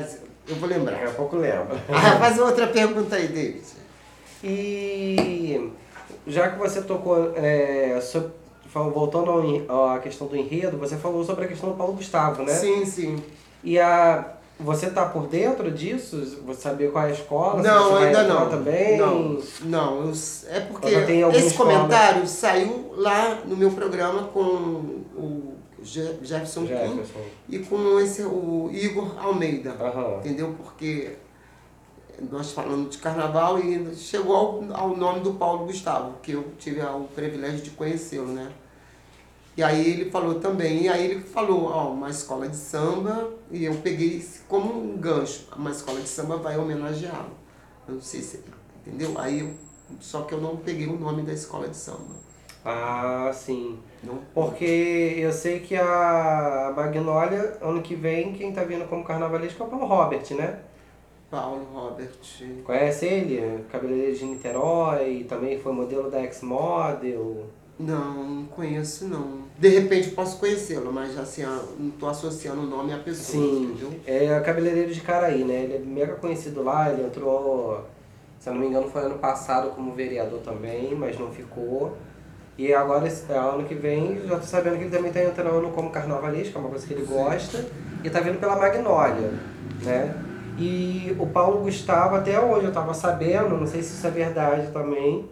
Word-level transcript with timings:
Mas 0.00 0.18
eu 0.48 0.56
vou 0.56 0.68
lembrar. 0.68 0.92
Daqui 0.92 1.06
a 1.06 1.10
pouco 1.10 1.36
lembra. 1.36 1.76
Ah, 1.88 2.18
faz 2.18 2.38
outra 2.38 2.66
pergunta 2.66 3.16
aí, 3.16 3.28
David. 3.28 3.62
E 4.42 5.70
já 6.26 6.50
que 6.50 6.58
você 6.58 6.82
tocou, 6.82 7.32
é, 7.36 7.98
so- 8.00 8.30
falou- 8.72 8.92
voltando 8.92 9.32
à 9.70 9.98
questão 9.98 10.26
do 10.26 10.36
enredo, 10.36 10.76
você 10.78 10.96
falou 10.96 11.24
sobre 11.24 11.44
a 11.44 11.48
questão 11.48 11.70
do 11.70 11.76
Paulo 11.76 11.94
Gustavo, 11.94 12.42
né? 12.42 12.52
Sim, 12.54 12.84
sim. 12.84 13.22
E 13.64 13.78
a, 13.78 14.34
você 14.60 14.90
tá 14.90 15.04
por 15.06 15.26
dentro 15.26 15.70
disso? 15.70 16.38
Você 16.46 16.60
sabia 16.62 16.90
qual 16.90 17.04
é 17.04 17.08
a 17.08 17.12
escola? 17.12 17.62
Não, 17.62 17.96
ainda 17.96 18.22
não. 18.24 18.48
Também? 18.48 18.96
Não, 18.96 19.38
não. 19.62 20.12
é 20.48 20.60
porque 20.60 20.88
esse 20.88 21.46
escola? 21.48 21.72
comentário 21.74 22.26
saiu 22.26 22.92
lá 22.96 23.38
no 23.44 23.56
meu 23.56 23.70
programa 23.70 24.24
com 24.24 24.40
o 24.40 25.37
Je- 25.88 26.18
Jefferson 26.22 26.62
Kim 26.62 26.68
Jefferson. 26.68 27.20
e 27.48 27.58
com 27.60 27.98
esse, 28.00 28.22
o 28.22 28.70
Igor 28.72 29.14
Almeida. 29.18 29.70
Aham. 29.72 30.18
Entendeu? 30.20 30.54
Porque 30.56 31.16
nós 32.30 32.52
falamos 32.52 32.90
de 32.90 32.98
carnaval 32.98 33.58
e 33.60 33.94
chegou 33.96 34.34
ao, 34.36 34.64
ao 34.74 34.96
nome 34.96 35.20
do 35.20 35.34
Paulo 35.34 35.66
Gustavo, 35.66 36.18
que 36.22 36.32
eu 36.32 36.44
tive 36.58 36.80
o 36.82 37.04
privilégio 37.14 37.60
de 37.62 37.70
conhecê-lo, 37.70 38.26
né? 38.28 38.50
E 39.56 39.62
aí 39.62 39.88
ele 39.90 40.10
falou 40.10 40.36
também, 40.38 40.82
e 40.84 40.88
aí 40.88 41.04
ele 41.10 41.20
falou, 41.20 41.64
ó, 41.64 41.90
uma 41.90 42.10
escola 42.10 42.48
de 42.48 42.56
samba, 42.56 43.28
e 43.50 43.64
eu 43.64 43.74
peguei 43.76 44.24
como 44.48 44.72
um 44.92 44.96
gancho, 44.96 45.48
uma 45.56 45.70
escola 45.70 46.00
de 46.00 46.08
samba 46.08 46.36
vai 46.36 46.56
homenageá-lo. 46.56 47.30
Eu 47.88 47.94
não 47.94 48.00
sei 48.00 48.20
se, 48.22 48.40
entendeu? 48.86 49.14
Aí 49.18 49.40
eu, 49.40 49.50
só 50.00 50.22
que 50.22 50.32
eu 50.32 50.40
não 50.40 50.56
peguei 50.56 50.86
o 50.86 50.96
nome 50.98 51.22
da 51.22 51.32
escola 51.32 51.66
de 51.68 51.76
samba. 51.76 52.14
Ah, 52.64 53.30
sim. 53.32 53.78
Não, 54.02 54.18
Porque 54.34 55.14
eu 55.16 55.32
sei 55.32 55.60
que 55.60 55.74
a 55.76 56.72
Magnólia, 56.76 57.56
ano 57.60 57.82
que 57.82 57.94
vem, 57.94 58.32
quem 58.32 58.52
tá 58.52 58.62
vindo 58.62 58.88
como 58.88 59.04
carnavalesco 59.04 59.62
é 59.62 59.66
o 59.66 59.68
Paulo 59.68 59.86
Robert, 59.86 60.24
né? 60.36 60.58
Paulo 61.30 61.66
Robert. 61.74 62.10
Conhece 62.64 63.06
ele? 63.06 63.64
Cabeleireiro 63.70 64.16
de 64.16 64.24
Niterói, 64.24 65.26
também 65.28 65.58
foi 65.58 65.72
modelo 65.72 66.10
da 66.10 66.20
X-Model. 66.20 67.46
Não, 67.78 68.24
não 68.24 68.44
conheço 68.46 69.06
não. 69.06 69.42
De 69.56 69.68
repente 69.68 70.10
posso 70.10 70.38
conhecê-lo, 70.38 70.92
mas 70.92 71.16
assim, 71.18 71.42
não 71.78 71.90
tô 71.90 72.08
associando 72.08 72.62
o 72.62 72.66
nome 72.66 72.92
à 72.92 72.98
pessoa, 72.98 73.44
Sim, 73.44 73.72
entendeu? 73.72 74.00
é 74.06 74.40
cabeleireiro 74.40 74.92
de 74.92 75.00
Caraí, 75.00 75.44
né? 75.44 75.62
Ele 75.64 75.74
é 75.76 75.78
mega 75.78 76.14
conhecido 76.16 76.62
lá, 76.62 76.90
ele 76.90 77.04
entrou, 77.04 77.84
se 78.40 78.48
eu 78.48 78.54
não 78.54 78.60
me 78.60 78.66
engano, 78.66 78.88
foi 78.88 79.02
ano 79.02 79.18
passado 79.18 79.70
como 79.70 79.92
vereador 79.94 80.40
também, 80.40 80.94
mas 80.94 81.18
não 81.18 81.30
ficou. 81.30 81.96
E 82.58 82.74
agora, 82.74 83.08
ano 83.30 83.62
que 83.62 83.74
vem, 83.74 84.20
já 84.26 84.36
tô 84.36 84.44
sabendo 84.44 84.76
que 84.76 84.82
ele 84.82 84.90
também 84.90 85.12
tá 85.12 85.22
entrando 85.22 85.72
como 85.72 85.90
carnavalesco, 85.90 86.50
que 86.50 86.56
é 86.56 86.60
uma 86.60 86.68
coisa 86.68 86.84
que 86.84 86.92
ele 86.92 87.06
gosta, 87.06 87.64
e 88.02 88.10
tá 88.10 88.18
vindo 88.18 88.40
pela 88.40 88.56
Magnólia, 88.56 89.30
né? 89.80 90.12
E 90.58 91.14
o 91.20 91.26
Paulo 91.28 91.60
Gustavo, 91.60 92.16
até 92.16 92.40
hoje 92.40 92.66
eu 92.66 92.72
tava 92.72 92.92
sabendo, 92.92 93.56
não 93.56 93.66
sei 93.66 93.80
se 93.80 93.94
isso 93.94 94.04
é 94.04 94.10
verdade 94.10 94.72
também, 94.72 95.28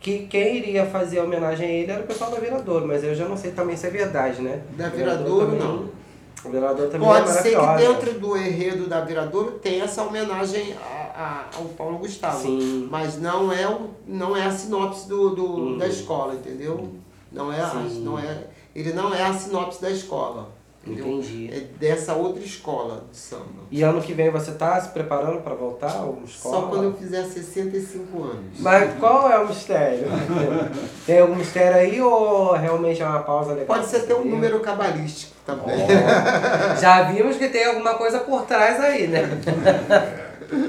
que 0.00 0.20
quem 0.20 0.56
iria 0.56 0.86
fazer 0.86 1.18
a 1.18 1.24
homenagem 1.24 1.68
a 1.68 1.70
ele 1.70 1.92
era 1.92 2.02
o 2.02 2.06
pessoal 2.06 2.30
da 2.30 2.40
Viradouro, 2.40 2.88
mas 2.88 3.04
eu 3.04 3.14
já 3.14 3.28
não 3.28 3.36
sei 3.36 3.50
também 3.50 3.76
se 3.76 3.86
é 3.86 3.90
verdade, 3.90 4.40
né? 4.40 4.62
Da 4.74 4.88
Viradouro 4.88 5.50
Viradouro, 5.50 5.58
não. 5.58 6.01
O 6.44 6.50
Viradouro 6.50 6.90
também 6.90 7.06
Pode 7.08 7.28
é 7.30 7.32
ser 7.32 7.56
que 7.58 7.76
dentro 7.76 8.18
do 8.18 8.36
enredo 8.36 8.86
da 8.88 9.00
Viradouro 9.02 9.52
tenha 9.60 9.84
essa 9.84 10.02
homenagem 10.02 10.74
a- 10.74 11.12
a- 11.52 11.56
ao 11.56 11.64
Paulo 11.66 11.98
Gustavo. 11.98 12.40
Sim. 12.42 12.88
Mas 12.90 13.20
não 13.20 13.52
é, 13.52 13.68
o, 13.68 13.90
não 14.06 14.36
é 14.36 14.44
a 14.46 14.50
sinopse 14.50 15.08
do, 15.08 15.30
do- 15.30 15.44
Uhum. 15.44 15.78
da 15.78 15.86
escola, 15.86 16.34
entendeu? 16.34 16.88
Não 17.30 17.52
é, 17.52 17.60
a, 17.60 17.74
não 17.74 18.18
é, 18.18 18.44
ele 18.74 18.92
não 18.92 19.14
é 19.14 19.22
a 19.22 19.32
sinopse 19.32 19.80
da 19.80 19.90
escola. 19.90 20.48
Entendeu? 20.84 21.06
Entendi. 21.06 21.48
É 21.52 21.60
dessa 21.78 22.12
outra 22.14 22.42
escola 22.42 23.04
de 23.10 23.16
samba. 23.16 23.62
E 23.70 23.82
ano 23.82 24.02
que 24.02 24.12
vem 24.12 24.30
você 24.30 24.50
tá 24.52 24.80
se 24.80 24.88
preparando 24.88 25.40
para 25.40 25.54
voltar 25.54 25.88
a 25.90 25.98
alguma 26.00 26.26
escola? 26.26 26.54
Só 26.56 26.62
quando 26.66 26.84
eu 26.84 26.92
fizer 26.94 27.22
65 27.24 28.22
anos. 28.24 28.58
Mas 28.58 28.98
qual 28.98 29.30
é 29.30 29.38
o 29.38 29.46
mistério? 29.46 30.06
Tem 31.06 31.20
algum 31.20 31.36
mistério 31.36 31.76
aí 31.78 32.00
ou 32.02 32.52
realmente 32.54 33.00
é 33.00 33.06
uma 33.06 33.22
pausa 33.22 33.52
legal? 33.52 33.66
Pode 33.66 33.86
ser 33.86 33.98
até 33.98 34.14
um 34.14 34.24
número 34.24 34.58
cabalístico 34.58 35.32
também. 35.46 35.64
Ó, 35.66 36.74
Já 36.80 37.02
vimos 37.12 37.36
que 37.36 37.48
tem 37.48 37.64
alguma 37.64 37.94
coisa 37.94 38.18
por 38.20 38.42
trás 38.46 38.80
aí, 38.80 39.06
né? 39.06 39.22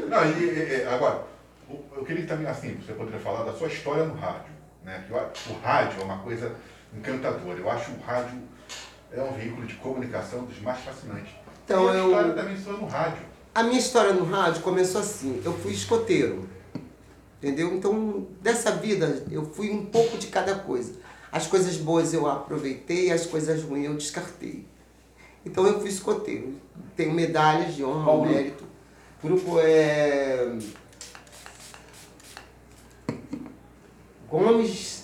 Não, 0.10 0.26
e, 0.32 0.44
e- 0.82 0.86
agora, 0.88 1.22
o- 1.70 1.80
eu 1.98 2.04
queria 2.06 2.26
também, 2.26 2.48
assim, 2.48 2.76
você 2.76 2.94
poderia 2.94 3.20
falar 3.20 3.44
da 3.44 3.54
sua 3.54 3.68
história 3.68 4.04
no 4.06 4.14
rádio. 4.16 4.54
Né? 4.84 5.04
Que 5.08 5.14
eu 5.14 5.18
acho- 5.20 5.52
o 5.52 5.60
rádio 5.64 6.02
é 6.02 6.04
uma 6.04 6.18
coisa 6.20 6.52
encantadora. 6.96 7.58
Eu 7.60 7.70
acho 7.72 7.92
o 7.92 8.00
rádio 8.06 8.40
é 9.14 9.22
um 9.22 9.32
veículo 9.34 9.66
de 9.66 9.76
comunicação 9.76 10.44
dos 10.46 10.60
mais 10.62 10.80
fascinantes. 10.80 11.32
Então, 11.66 11.86
e 11.86 11.90
a 11.90 11.94
eu- 11.94 12.06
história 12.10 12.34
também 12.34 12.58
sua 12.58 12.74
no 12.74 12.86
rádio. 12.88 13.24
A 13.56 13.64
minha 13.64 13.80
história 13.80 14.14
no 14.14 14.26
rádio 14.26 14.62
começou 14.64 15.00
assim. 15.00 15.42
Eu 15.46 15.54
fui 15.54 15.72
escoteiro. 15.72 16.50
Entendeu? 17.38 17.74
Então, 17.76 18.26
dessa 18.42 18.72
vida, 18.72 19.24
eu 19.30 19.46
fui 19.46 19.70
um 19.70 19.86
pouco 19.86 20.18
de 20.18 20.28
cada 20.28 20.56
coisa. 20.56 20.94
As 21.32 21.46
coisas 21.48 21.76
boas 21.78 22.14
eu 22.14 22.26
aproveitei, 22.28 23.12
as 23.12 23.26
coisas 23.26 23.62
ruins 23.64 23.86
eu 23.86 23.96
descartei. 23.96 24.66
Então, 25.46 25.66
eu 25.68 25.80
fui 25.80 25.90
escoteiro. 25.90 26.54
Tenho 26.96 27.14
medalhas 27.14 27.76
de 27.76 27.84
honra, 27.84 28.04
Qual 28.06 28.26
mérito. 28.26 28.64
O 29.22 29.28
grupo 29.28 29.60
é. 29.60 30.58
Gomes. 34.30 35.04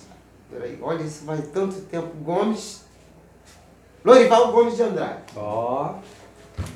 Peraí, 0.50 0.78
olha, 0.82 1.02
isso 1.04 1.24
vai 1.24 1.40
tanto 1.42 1.80
tempo. 1.82 2.08
Gomes. 2.22 2.84
Lorival 4.04 4.52
Gomes 4.52 4.76
de 4.76 4.82
Andrade. 4.82 5.18
Ó, 5.36 5.94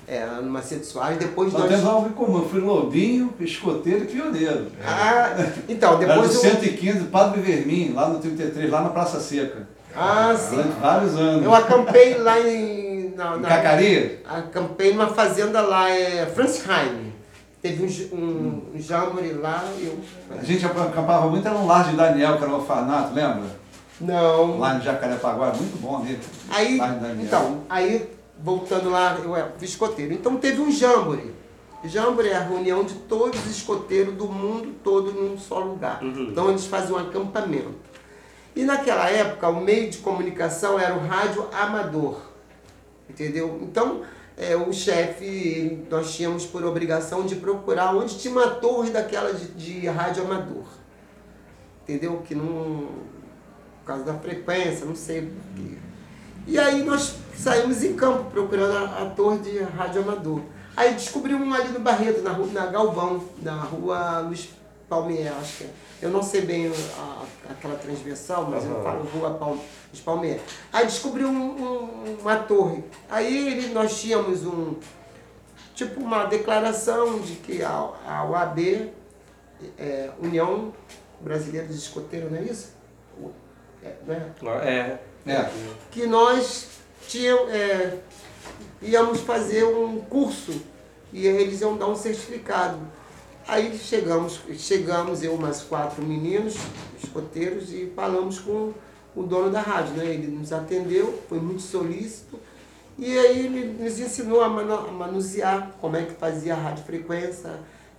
É, 0.07 0.25
no 0.43 0.51
Macedo 0.51 0.85
Soares. 0.85 1.19
Depois 1.19 1.53
Nós 1.53 1.63
nós. 1.63 1.71
temos 1.73 1.87
algo 1.87 2.09
em 2.09 2.13
comum. 2.13 2.39
Eu 2.39 2.49
fui 2.49 2.61
lobinho, 2.61 3.33
escoteiro 3.41 4.05
e 4.05 4.07
pioneiro. 4.07 4.67
Ah, 4.87 5.35
então, 5.69 5.95
Era 6.01 6.15
do 6.15 6.23
depois 6.23 6.35
eu. 6.35 6.41
115, 6.41 7.05
Padre 7.07 7.41
Vermin, 7.43 7.93
lá 7.93 8.09
no 8.09 8.19
33, 8.19 8.71
lá 8.71 8.83
na 8.83 8.89
Praça 8.91 9.21
Seca. 9.21 9.69
Ah, 9.97 10.35
sim. 10.37 10.57
Durante 10.57 10.81
vários 10.81 11.17
anos. 11.17 11.45
Eu 11.45 11.55
acampei 11.55 12.19
lá 12.19 12.41
em. 12.41 13.13
Na, 13.17 13.37
Em 13.37 13.41
na- 13.41 13.49
Cacari? 13.49 14.19
Acampei 14.29 14.93
numa 14.93 15.07
fazenda 15.09 15.61
lá, 15.61 15.89
é 15.91 16.27
Fransheim. 16.27 17.13
Teve 17.63 17.83
um, 18.13 18.17
um, 18.19 18.63
um 18.75 18.81
jamboree 18.81 19.33
lá, 19.35 19.65
eu. 19.81 19.99
A 20.39 20.45
gente 20.45 20.67
acampava 20.67 21.29
muito, 21.29 21.47
era 21.47 21.57
um 21.57 21.67
lar 21.67 21.89
de 21.89 21.97
Daniel, 21.97 22.37
que 22.37 22.43
era 22.43 22.53
um 22.53 22.57
orfanato, 22.57 23.15
lembra? 23.15 23.45
Não. 24.01 24.59
Lá 24.59 24.77
em 24.77 24.83
Jacarepaguá, 24.83 25.53
muito 25.55 25.81
bom 25.81 25.99
ali. 25.99 26.19
Aí, 26.51 26.79
então, 27.23 27.63
aí 27.69 28.11
voltando 28.39 28.91
lá, 28.91 29.19
eu 29.23 29.35
era 29.35 29.55
escoteiro. 29.63 30.13
Então 30.13 30.37
teve 30.37 30.61
um 30.61 30.71
jamboree. 30.71 31.33
Jamboree 31.85 32.31
é 32.31 32.37
a 32.37 32.41
reunião 32.41 32.83
de 32.83 32.95
todos 32.95 33.39
os 33.45 33.57
escoteiros 33.57 34.15
do 34.15 34.27
mundo 34.27 34.75
todo 34.83 35.13
num 35.13 35.39
só 35.39 35.59
lugar. 35.59 36.03
Uhum. 36.03 36.29
Então 36.31 36.51
eles 36.51 36.67
faziam 36.67 36.97
um 36.97 37.01
acampamento. 37.01 37.75
E 38.57 38.65
naquela 38.65 39.11
época 39.11 39.49
o 39.49 39.61
meio 39.61 39.91
de 39.91 39.99
comunicação 39.99 40.79
era 40.79 40.95
o 40.95 41.07
rádio 41.07 41.47
amador. 41.53 42.21
Entendeu? 43.09 43.59
Então 43.63 44.03
é, 44.37 44.57
o 44.57 44.73
chefe, 44.73 45.85
nós 45.91 46.15
tínhamos 46.15 46.45
por 46.47 46.65
obrigação 46.65 47.25
de 47.25 47.37
procurar 47.37 47.95
onde 47.95 48.19
tinha 48.19 48.33
uma 48.33 48.49
torre 48.49 48.91
daquela 48.91 49.33
de, 49.33 49.49
de 49.49 49.87
rádio 49.87 50.25
amador. 50.25 50.65
Entendeu? 51.83 52.23
Que 52.27 52.35
não. 52.35 52.89
Por 53.85 53.89
causa 53.89 54.05
da 54.05 54.15
frequência, 54.15 54.87
não 54.87 54.97
sei 54.97 55.23
porquê. 55.23 55.77
E 56.47 56.59
aí 56.59 56.83
nós 56.83 57.17
saímos 57.37 57.83
em 57.85 57.95
campo 57.95 58.31
procurando 58.31 58.77
a, 58.79 59.11
torre 59.11 59.39
de 59.41 59.59
rádio 59.61 60.01
amador. 60.03 60.41
Aí 60.75 60.95
descobri 60.95 61.35
um 61.35 61.53
ali 61.53 61.69
no 61.69 61.81
Barreto, 61.81 62.23
na, 62.23 62.33
rua, 62.33 62.47
na 62.53 62.67
Galvão, 62.67 63.23
na 63.43 63.55
rua 63.61 64.21
Luiz 64.21 64.49
Palmier, 64.89 65.33
acho 65.39 65.59
que 65.59 65.65
é. 65.65 65.71
Eu 66.03 66.11
não 66.11 66.23
sei 66.23 66.43
bem 66.43 66.67
a- 66.99 67.23
aquela 67.51 67.77
transversal, 67.77 68.47
mas 68.51 68.65
eu 68.65 68.73
Aham. 68.75 68.83
falo 68.83 69.05
rua 69.05 69.31
Palme, 69.35 69.61
Luiz 69.93 70.01
Palmier. 70.03 70.41
Aí 70.73 70.87
descobri 70.87 71.25
um- 71.25 71.31
um- 71.63 72.17
uma 72.21 72.37
torre. 72.37 72.83
Aí 73.11 73.49
ele, 73.49 73.69
nós 73.75 74.01
tínhamos 74.01 74.45
um, 74.47 74.75
tipo 75.75 76.01
uma 76.01 76.25
declaração 76.25 77.19
de 77.21 77.35
que 77.35 77.63
a, 77.63 77.91
a 78.07 78.25
UAB, 78.29 78.91
é, 79.79 80.11
União 80.23 80.73
Brasileira 81.21 81.67
dos 81.67 81.77
Escoteiros, 81.77 82.31
não 82.33 82.39
é 82.39 82.43
isso? 82.43 82.74
É, 83.85 83.95
né? 84.07 84.33
é. 84.65 84.99
É. 85.27 85.51
que 85.91 86.07
nós 86.07 86.69
tínhamos, 87.09 87.51
é, 87.53 87.99
íamos 88.83 89.21
fazer 89.21 89.65
um 89.65 90.01
curso 90.01 90.53
e 91.13 91.27
eles 91.27 91.61
iam 91.61 91.77
dar 91.77 91.89
um 91.89 91.97
certificado. 91.97 92.79
Aí 93.47 93.77
chegamos, 93.79 94.41
chegamos 94.57 95.23
eu 95.23 95.37
mais 95.37 95.61
quatro 95.63 96.03
meninos, 96.03 96.57
escoteiros, 97.03 97.73
e 97.73 97.93
falamos 97.95 98.39
com 98.39 98.73
o 99.15 99.23
dono 99.23 99.51
da 99.51 99.61
rádio, 99.61 99.95
né? 99.95 100.07
Ele 100.07 100.27
nos 100.29 100.53
atendeu, 100.53 101.23
foi 101.29 101.39
muito 101.41 101.63
solícito, 101.63 102.39
e 102.99 103.19
aí 103.19 103.47
ele 103.47 103.83
nos 103.83 103.99
ensinou 104.01 104.43
a, 104.43 104.49
manu- 104.49 104.89
a 104.89 104.91
manusear 104.91 105.73
como 105.81 105.97
é 105.97 106.03
que 106.05 106.15
fazia 106.15 106.55
a 106.55 106.57
radiofrequência, 106.57 107.51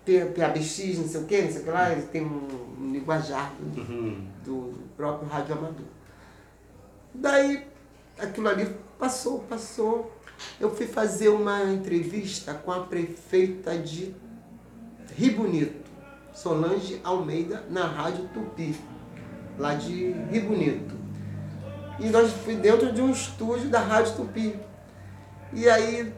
P- 0.04 0.26
PABX, 0.26 0.98
não 1.00 1.08
sei 1.08 1.22
o 1.22 1.26
quê, 1.26 1.42
não 1.44 1.52
sei 1.52 1.62
o 1.62 1.64
que 1.64 1.70
lá, 1.72 1.92
ele 1.92 2.04
tem 2.04 2.24
um, 2.24 2.48
um 2.80 2.92
linguajar 2.92 3.52
do, 3.60 3.82
Uhum. 3.82 4.28
do 4.44 4.74
próprio 4.98 5.28
rádio 5.28 5.58
amador. 5.58 5.86
Daí, 7.14 7.68
aquilo 8.18 8.50
ali 8.50 8.66
Passou, 8.98 9.40
passou. 9.40 10.12
Eu 10.60 10.74
fui 10.74 10.88
fazer 10.88 11.30
uma 11.30 11.64
entrevista 11.64 12.54
com 12.54 12.72
a 12.72 12.82
prefeita 12.82 13.78
de 13.78 14.16
Rio 15.16 15.36
Bonito, 15.38 15.90
Solange 16.34 17.00
Almeida, 17.04 17.64
na 17.70 17.86
Rádio 17.86 18.30
Tupi, 18.34 18.76
lá 19.58 19.76
de 19.76 20.12
Rio 20.12 20.44
Bonito. 20.44 20.96
E 22.00 22.10
nós 22.10 22.32
fui 22.32 22.56
dentro 22.56 22.92
de 22.92 23.02
um 23.02 23.12
estúdio 23.12 23.70
da 23.70 23.80
Rádio 23.80 24.16
Tupi. 24.16 24.60
E 25.54 25.70
aí 25.70 26.14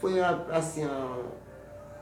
foi 0.00 0.20
assim, 0.20 0.84
a... 0.84 1.18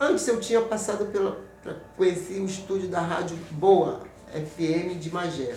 antes 0.00 0.26
eu 0.28 0.40
tinha 0.40 0.60
passado 0.62 1.06
pela 1.06 1.52
pra 1.62 1.74
conhecer 1.96 2.40
o 2.40 2.44
estúdio 2.44 2.88
da 2.88 3.00
Rádio 3.00 3.36
Boa 3.52 4.00
FM 4.32 4.98
de 4.98 5.12
Magé. 5.12 5.56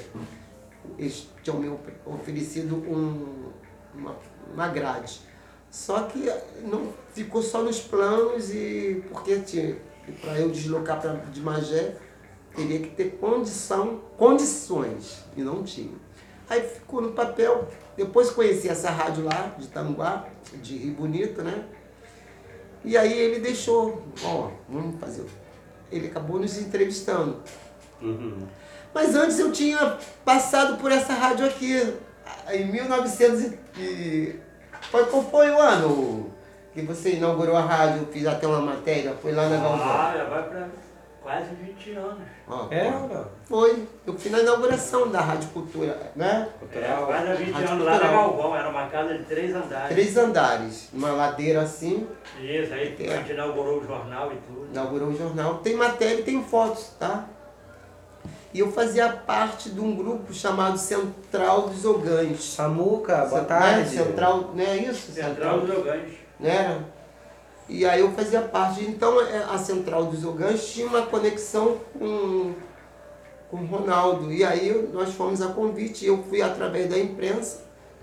Eles 0.97 1.27
tinham 1.41 1.59
me 1.59 1.77
oferecido 2.05 2.75
um, 2.75 3.51
uma, 3.93 4.15
uma 4.53 4.67
grade. 4.67 5.21
Só 5.71 6.03
que 6.03 6.31
não 6.61 6.93
ficou 7.13 7.41
só 7.41 7.61
nos 7.61 7.81
planos 7.81 8.53
e 8.53 9.03
porque 9.09 9.77
para 10.21 10.39
eu 10.39 10.49
deslocar 10.49 11.01
para 11.01 11.13
de 11.13 11.41
Magé 11.41 11.95
teria 12.55 12.79
que 12.79 12.89
ter 12.89 13.17
condição, 13.19 14.01
condições 14.17 15.23
e 15.35 15.41
não 15.41 15.63
tinha. 15.63 15.95
Aí 16.49 16.61
ficou 16.61 17.01
no 17.01 17.11
papel. 17.11 17.67
Depois 17.97 18.29
conheci 18.29 18.69
essa 18.69 18.89
rádio 18.89 19.23
lá 19.23 19.55
de 19.57 19.67
Tanguá, 19.67 20.27
de 20.61 20.77
Rio 20.77 20.93
Bonito, 20.93 21.41
né? 21.41 21.65
E 22.83 22.95
aí 22.95 23.17
ele 23.17 23.39
deixou, 23.39 24.03
ó, 24.23 24.51
vamos 24.69 24.99
fazer. 24.99 25.25
Ele 25.91 26.07
acabou 26.07 26.39
nos 26.39 26.57
entrevistando. 26.57 27.41
Uhum. 28.05 28.47
Mas 28.93 29.15
antes 29.15 29.37
eu 29.39 29.51
tinha 29.51 29.97
passado 30.23 30.77
por 30.77 30.91
essa 30.91 31.13
rádio 31.13 31.45
aqui, 31.45 31.93
em 32.51 32.65
1900 32.71 33.53
e... 33.77 34.39
Foi, 34.91 35.05
qual 35.07 35.23
foi 35.23 35.49
o 35.49 35.59
ano 35.59 36.31
que 36.73 36.81
você 36.81 37.13
inaugurou 37.13 37.55
a 37.57 37.61
rádio? 37.61 38.07
Fiz 38.11 38.25
até 38.27 38.45
uma 38.47 38.61
matéria, 38.61 39.13
foi 39.21 39.31
lá 39.33 39.49
na 39.49 39.57
Galvão. 39.57 39.83
Ah, 39.89 40.13
já 40.15 40.23
vai 40.25 40.43
pra 40.43 40.67
quase 41.21 41.55
20 41.55 41.91
anos. 41.97 42.17
Ó, 42.47 42.67
É, 42.69 42.91
não? 42.91 43.25
Foi, 43.49 43.83
eu 44.05 44.13
fui 44.17 44.29
na 44.31 44.39
inauguração 44.39 45.09
da 45.09 45.19
Rádio 45.21 45.49
Cultura, 45.49 46.11
né? 46.15 46.47
É, 46.47 46.59
Cultural. 46.59 47.05
quase 47.07 47.33
20 47.43 47.51
Rádio 47.51 47.69
anos 47.71 47.85
lá 47.85 47.91
na 47.93 47.99
Cultural. 47.99 48.29
Galvão, 48.29 48.55
era 48.55 48.69
uma 48.69 48.87
casa 48.87 49.17
de 49.17 49.23
três 49.23 49.55
andares. 49.55 49.89
Três 49.89 50.17
andares, 50.17 50.89
uma 50.93 51.11
ladeira 51.11 51.61
assim, 51.61 52.07
Isso, 52.39 52.73
aí 52.73 52.95
É. 52.99 53.13
a 53.13 53.17
gente 53.17 53.31
inaugurou 53.33 53.79
o 53.81 53.85
jornal 53.87 54.31
e 54.31 54.35
tudo. 54.37 54.67
inaugurou 54.71 55.09
o 55.09 55.17
jornal. 55.17 55.55
Tem 55.57 55.75
matéria 55.75 56.19
e 56.19 56.23
tem 56.23 56.43
fotos, 56.43 56.91
tá? 56.99 57.25
E 58.55 58.59
eu 58.59 58.71
fazia 58.71 59.09
parte 59.09 59.69
de 59.69 59.81
um 59.81 59.93
grupo 59.93 60.33
chamado 60.33 60.77
Central 60.77 61.63
dos 61.67 61.83
Ogães. 61.83 62.41
Samuca, 62.53 63.25
boa 63.25 63.41
Né? 63.41 63.47
tarde. 63.47 63.89
Central, 63.89 64.51
não 64.55 64.63
é 64.63 64.77
isso? 64.77 65.11
Central 65.11 65.59
dos 65.59 65.77
Ogães. 65.77 66.13
né? 66.39 66.81
E 67.67 67.85
aí 67.85 67.99
eu 67.99 68.13
fazia 68.13 68.39
parte. 68.43 68.81
Então 68.85 69.19
é, 69.19 69.43
a 69.51 69.57
Central 69.57 70.05
dos 70.05 70.23
Ogãs 70.23 70.67
tinha 70.71 70.87
uma 70.87 71.01
conexão 71.01 71.79
com, 71.99 72.53
com 73.51 73.57
o 73.57 73.65
Ronaldo. 73.65 74.31
E 74.31 74.41
aí 74.45 74.87
nós 74.93 75.13
fomos 75.13 75.41
a 75.41 75.47
convite. 75.49 76.05
Eu 76.05 76.23
fui 76.29 76.41
através 76.41 76.89
da 76.89 76.97
imprensa, 76.97 77.59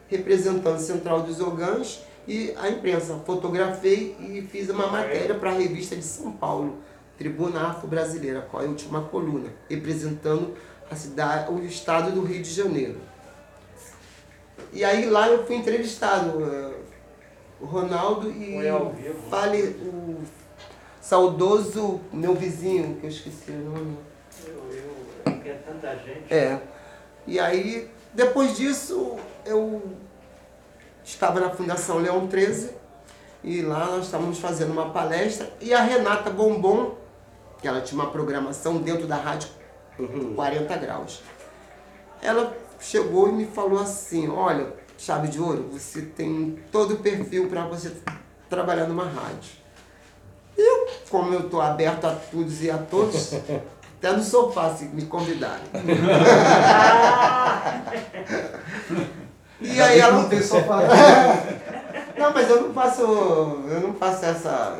representando 0.07 0.75
a 0.77 0.79
Central 0.79 1.21
dos 1.23 1.41
Ogãs 1.41 2.03
e 2.29 2.53
a 2.61 2.69
imprensa. 2.69 3.19
Fotografei 3.25 4.15
e 4.21 4.43
fiz 4.53 4.69
uma 4.69 4.87
matéria 4.89 5.35
para 5.35 5.49
a 5.49 5.55
revista 5.55 5.97
de 5.97 6.03
São 6.05 6.31
Paulo, 6.33 6.75
Tribuna 7.19 7.69
Afro 7.69 7.87
Brasileira, 7.88 8.41
a 8.41 8.43
qual 8.43 8.62
eu 8.62 8.75
tinha 8.75 8.91
uma 8.91 9.03
coluna, 9.09 9.50
representando 9.69 10.55
a 10.91 10.97
cidade, 10.97 11.53
o 11.53 11.64
estado 11.64 12.11
do 12.12 12.23
Rio 12.23 12.43
de 12.43 12.50
Janeiro. 12.50 12.99
E 14.73 14.85
aí 14.85 15.06
lá 15.06 15.29
eu 15.29 15.47
fui 15.47 15.56
entrevistado. 15.56 16.44
eh, 16.44 16.82
o 17.62 17.67
Ronaldo 17.67 18.29
e 18.29 18.56
vivo. 18.56 19.31
fale 19.31 19.62
o 19.62 20.20
saudoso 21.00 22.00
meu 22.12 22.35
vizinho, 22.35 22.97
que 22.97 23.06
eu 23.06 23.11
esqueci 23.11 23.53
o 23.53 23.70
nome. 23.70 23.99
Eu, 24.44 24.55
eu, 24.73 24.94
porque 25.23 25.49
é 25.49 25.62
tanta 25.65 25.97
gente. 25.97 26.35
É. 26.35 26.61
E 27.25 27.38
aí, 27.38 27.88
depois 28.12 28.56
disso, 28.56 29.17
eu 29.47 29.81
estava 31.05 31.38
na 31.38 31.50
Fundação 31.50 31.99
Leão 31.99 32.26
13 32.26 32.73
e 33.44 33.62
lá 33.62 33.87
nós 33.87 34.06
estávamos 34.06 34.41
fazendo 34.41 34.73
uma 34.73 34.91
palestra 34.91 35.49
e 35.61 35.73
a 35.73 35.82
Renata 35.82 36.31
Bombom, 36.31 36.97
que 37.62 37.69
ela 37.69 37.81
tinha 37.81 38.03
uma 38.03 38.11
programação 38.11 38.76
dentro 38.79 39.06
da 39.06 39.17
rádio 39.17 39.49
Uhum. 39.99 40.35
40 40.35 40.76
graus. 40.76 41.23
Ela 42.20 42.56
chegou 42.81 43.29
e 43.29 43.32
me 43.32 43.47
falou 43.47 43.81
assim, 43.81 44.29
olha, 44.29 44.69
chave 44.99 45.29
de 45.29 45.41
ouro, 45.41 45.69
você 45.73 46.03
tem 46.03 46.59
todo 46.70 46.94
o 46.94 46.99
perfil 46.99 47.49
para 47.49 47.64
você 47.67 47.93
trabalhar 48.49 48.87
numa 48.87 49.05
rádio. 49.05 49.62
E 50.56 50.61
eu, 50.61 50.88
como 51.11 51.35
eu 51.35 51.41
estou 51.41 51.61
aberto 51.61 52.06
a 52.06 52.14
todos 52.14 52.62
e 52.62 52.70
a 52.70 52.79
todos, 52.79 53.35
até 53.99 54.12
no 54.12 54.23
sofá 54.23 54.75
se 54.75 54.85
me 54.87 55.06
convidarem. 55.06 55.65
e 59.61 59.81
aí 59.81 60.00
ela. 60.00 60.19
Não 60.19 60.29
tem 60.29 60.43
sofá. 60.43 60.81
Não, 62.19 62.32
mas 62.32 62.50
eu 62.50 62.62
não 62.62 62.75
faço. 62.75 63.03
Eu 63.03 63.81
não 63.81 63.94
faço 63.94 64.25
essa. 64.25 64.79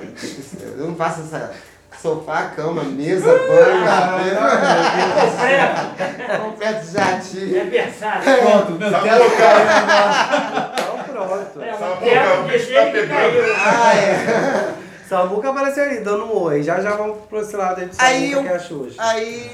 Eu 0.77 0.87
não 0.89 0.95
faço 0.95 1.23
essa. 1.23 1.55
Sofá, 2.03 2.47
cama, 2.57 2.83
mesa, 2.83 3.29
banho, 3.33 3.85
Completo, 5.23 6.43
completo 6.43 6.87
jatinho. 6.93 7.57
é 7.61 7.65
versátil. 7.65 8.33
Pronto, 8.43 8.73
meu 8.73 8.91
Sabe 8.91 9.09
teto 9.09 9.25
o 9.25 9.31
cara? 9.37 10.73
Então 10.83 11.05
pronto. 11.05 11.63
É, 11.63 11.73
Só 11.75 11.93
o 11.93 11.97
de 11.97 12.75
tá 12.75 12.87
pegando. 12.87 13.09
caiu. 13.09 13.43
Ah, 13.57 13.95
é. 13.95 14.75
Samuca 15.09 15.51
apareceu 15.51 15.85
ali, 15.85 16.01
dando 16.01 16.25
um 16.25 16.43
oi. 16.43 16.63
Já 16.63 16.81
já 16.81 16.97
vamos 16.97 17.19
pro 17.29 17.41
esse 17.41 17.55
lado 17.57 17.81
aí 17.81 17.87
de 17.89 17.97
Aí 18.01 18.31
Samuca 18.33 18.39
eu- 18.39 18.43
que 18.43 18.49
é 18.49 18.57
a 18.57 18.59
Xuxa. 18.59 18.95
Aí 18.99 19.51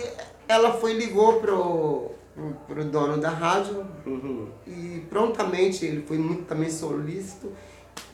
ela 0.48 0.72
foi 0.72 0.92
ligou 0.94 1.34
pro, 1.40 2.12
pro, 2.34 2.50
pro 2.68 2.84
dono 2.84 3.18
da 3.18 3.28
rádio 3.30 3.84
Uhum. 4.06 4.48
e 4.66 5.04
prontamente 5.10 5.84
ele 5.84 6.02
foi 6.06 6.16
muito 6.16 6.44
também 6.44 6.70
solícito 6.70 7.52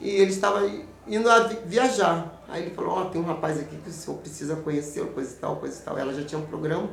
e 0.00 0.08
ele 0.10 0.30
estava 0.30 0.68
indo 1.06 1.28
a 1.30 1.40
vi- 1.40 1.58
viajar. 1.66 2.42
Aí 2.48 2.62
ele 2.62 2.74
falou, 2.74 2.92
ó, 2.98 3.04
tem 3.06 3.20
um 3.20 3.24
rapaz 3.24 3.58
aqui 3.58 3.76
que 3.76 3.88
o 3.88 3.92
senhor 3.92 4.18
precisa 4.18 4.56
conhecer, 4.56 5.04
coisa 5.06 5.32
e 5.32 5.36
tal, 5.36 5.56
coisa 5.56 5.78
e 5.78 5.82
tal. 5.82 5.98
Ela 5.98 6.12
já 6.14 6.24
tinha 6.24 6.38
um 6.40 6.46
programa 6.46 6.88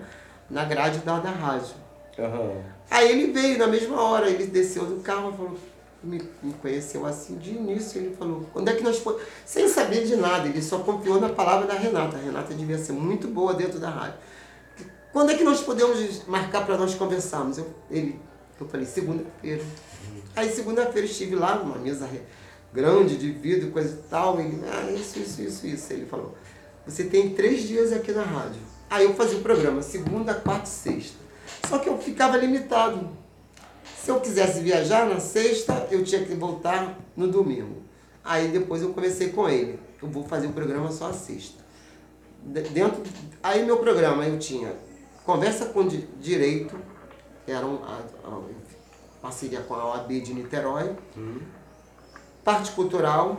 na 0.50 0.64
grade 0.66 1.00
da, 1.00 1.20
da 1.20 1.30
rádio. 1.30 1.76
Aham. 2.18 2.62
Aí 2.90 3.12
ele 3.12 3.32
veio 3.32 3.58
na 3.58 3.68
mesma 3.68 4.02
hora, 4.02 4.30
ele 4.30 4.48
desceu 4.48 4.86
do 4.86 5.02
carro 5.02 5.32
e 5.34 5.38
falou, 5.38 5.58
me, 6.04 6.22
me 6.42 6.54
conheceu 6.54 7.06
assim 7.06 7.38
de 7.38 7.52
início, 7.52 8.02
ele 8.02 8.16
falou, 8.16 8.46
quando 8.52 8.70
é 8.70 8.74
que 8.74 8.84
nós 8.84 9.00
podemos. 9.00 9.28
Sem 9.46 9.68
saber 9.68 10.06
de 10.06 10.16
nada, 10.16 10.48
ele 10.48 10.62
só 10.62 10.80
confiou 10.80 11.20
na 11.22 11.30
palavra 11.30 11.68
da 11.68 11.74
Renata. 11.74 12.18
A 12.18 12.20
Renata 12.20 12.54
devia 12.54 12.78
ser 12.78 12.94
muito 12.94 13.28
boa 13.28 13.54
dentro 13.54 13.80
da 13.80 13.90
rádio. 13.90 14.16
Quando 15.14 15.32
é 15.32 15.36
que 15.36 15.44
nós 15.44 15.62
podemos 15.62 16.26
marcar 16.28 16.66
para 16.66 16.78
nós 16.78 16.96
conversarmos? 16.96 17.58
Eu, 17.58 17.68
ele, 17.90 18.20
eu 18.60 18.68
falei, 18.68 18.86
segunda-feira. 18.86 19.64
Aí 20.36 20.50
segunda-feira 20.50 21.06
estive 21.06 21.36
lá, 21.36 21.56
numa 21.56 21.78
mesa 21.78 22.06
grande 22.74 23.18
de 23.18 23.32
vidro, 23.32 23.72
coisa 23.72 23.94
e 24.00 24.10
tal. 24.10 24.40
Ele, 24.40 24.62
ah, 24.72 24.92
isso, 24.92 25.20
isso, 25.20 25.42
isso, 25.42 25.68
isso. 25.68 25.94
Ele 25.94 26.06
falou, 26.06 26.36
você 26.86 27.04
tem 27.06 27.34
três 27.34 27.64
dias 27.68 27.92
aqui 27.92 28.12
na 28.12 28.24
rádio. 28.24 28.62
Aí 28.90 29.06
eu 29.06 29.14
fazia 29.14 29.38
o 29.38 29.42
programa, 29.42 29.82
segunda, 29.82 30.34
quarta 30.34 30.66
e 30.66 30.70
sexta. 30.70 31.18
Só 31.68 31.78
que 31.80 31.88
eu 31.90 31.98
ficava 31.98 32.38
limitado. 32.38 33.10
Se 33.98 34.10
eu 34.10 34.20
quisesse 34.20 34.62
viajar 34.62 35.08
na 35.08 35.20
sexta, 35.20 35.88
eu 35.92 36.04
tinha 36.04 36.24
que 36.26 36.34
voltar 36.34 36.98
no 37.16 37.28
domingo. 37.28 37.84
Aí 38.24 38.48
depois 38.50 38.82
eu 38.82 38.90
conversei 38.94 39.30
com 39.30 39.48
ele. 39.48 39.80
Eu 40.02 40.10
vou 40.10 40.24
fazer 40.24 40.48
o 40.48 40.52
programa 40.54 40.92
só 40.92 41.10
a 41.10 41.14
sexta. 41.14 41.62
De- 42.44 42.62
Dentro, 42.70 43.02
aí 43.44 43.64
meu 43.64 43.78
programa 43.78 44.26
eu 44.26 44.40
tinha 44.40 44.74
conversa 45.24 45.66
com 45.68 45.88
di- 45.88 46.08
direito, 46.20 46.76
que 47.46 47.52
era 47.52 47.66
um, 47.66 47.76
a, 47.84 48.02
a, 48.26 48.42
parceria 49.22 49.62
com 49.62 49.76
a 49.76 49.86
OAB 49.94 50.10
de 50.22 50.34
Niterói, 50.34 50.96
parte 52.44 52.72
cultural, 52.72 53.38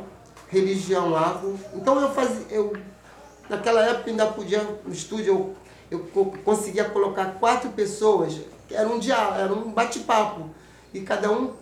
religião 0.48 1.14
afro. 1.16 1.58
Então 1.74 2.00
eu 2.00 2.10
fazia, 2.12 2.46
eu 2.50 2.72
naquela 3.48 3.82
época 3.82 4.10
ainda 4.10 4.26
podia 4.26 4.62
no 4.84 4.92
estúdio 4.92 5.26
eu, 5.90 5.98
eu 5.98 5.98
co- 6.06 6.32
conseguia 6.44 6.84
colocar 6.84 7.36
quatro 7.40 7.70
pessoas, 7.70 8.40
era 8.70 8.88
um 8.88 8.98
diálogo, 8.98 9.38
era 9.40 9.52
um 9.52 9.72
bate-papo 9.72 10.50
e 10.94 11.00
cada 11.00 11.30
um 11.30 11.52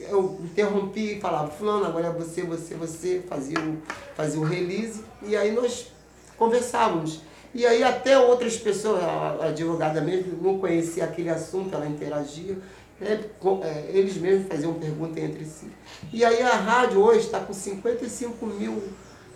eu 0.00 0.38
interrompia 0.44 1.12
e 1.12 1.20
falava 1.20 1.50
fulano 1.50 1.86
agora 1.86 2.08
é 2.08 2.10
você, 2.10 2.42
você, 2.42 2.74
você 2.74 3.22
fazia 3.28 3.58
o 3.58 3.78
fazia 4.14 4.38
o 4.40 4.44
release 4.44 5.02
e 5.22 5.36
aí 5.36 5.50
nós 5.52 5.86
conversávamos. 6.36 7.20
E 7.54 7.64
aí 7.66 7.82
até 7.82 8.18
outras 8.18 8.56
pessoas, 8.58 9.02
a 9.02 9.46
advogada 9.46 10.00
mesmo, 10.02 10.40
não 10.42 10.58
conhecia 10.58 11.04
aquele 11.04 11.30
assunto, 11.30 11.74
ela 11.74 11.86
interagia. 11.86 12.58
Com- 13.40 13.62
é, 13.62 13.90
eles 13.92 14.16
mesmos 14.16 14.48
faziam 14.48 14.74
pergunta 14.74 15.18
entre 15.20 15.44
si. 15.44 15.70
E 16.12 16.24
aí 16.24 16.42
a 16.42 16.56
rádio 16.56 17.00
hoje 17.00 17.20
está 17.26 17.40
com 17.40 17.52
55 17.52 18.44
mil 18.46 18.82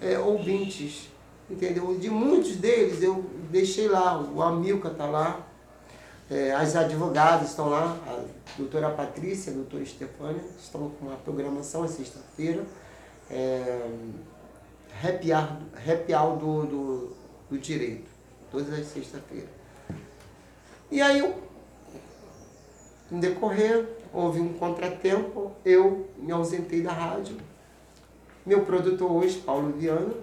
é, 0.01 0.19
ouvintes, 0.19 1.09
entendeu? 1.51 1.97
De 1.99 2.11
muitos 2.11 2.57
deles 2.57 3.03
eu 3.03 3.25
deixei 3.51 3.89
lá, 3.89 4.21
o 4.21 4.43
Amilca 4.43 4.89
está 4.89 5.07
lá, 5.07 5.49
É, 6.31 6.51
as 6.53 6.75
advogadas 6.75 7.51
estão 7.51 7.69
lá, 7.69 7.95
a 8.07 8.25
doutora 8.57 8.89
Patrícia, 8.91 9.53
a 9.53 9.55
doutora 9.55 9.83
Estefânia, 9.83 10.41
estão 10.59 10.89
com 10.89 11.07
uma 11.07 11.17
programação, 11.17 11.85
é 11.85 11.89
sexta-feira. 11.89 12.65
É, 13.31 13.87
happy 15.05 15.31
hour, 16.15 16.37
do, 16.39 16.67
do, 16.67 17.17
do 17.51 17.59
direito, 17.59 18.09
todas 18.51 18.73
as 18.73 18.87
sextas-feiras. 18.87 19.49
E 20.91 21.03
aí, 21.03 21.21
no 23.13 23.21
decorrer, 23.21 23.87
houve 24.13 24.41
um 24.41 24.55
contratempo, 24.55 25.53
eu 25.65 26.09
me 26.17 26.33
ausentei 26.33 26.81
da 26.83 26.93
rádio. 26.93 27.37
Meu 28.45 28.63
produtor 28.65 29.11
hoje, 29.13 29.39
Paulo 29.41 29.71
Viana, 29.73 30.15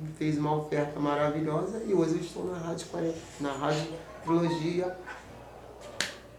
me 0.00 0.08
fez 0.16 0.38
uma 0.38 0.54
oferta 0.56 0.98
maravilhosa 1.00 1.82
e 1.84 1.92
hoje 1.92 2.12
eu 2.14 2.20
estou 2.20 2.44
na 2.46 2.58
Rádio 2.58 2.86
40, 2.86 3.14
na 3.40 3.52
Rádio 3.52 3.86
Trilogia, 4.24 4.96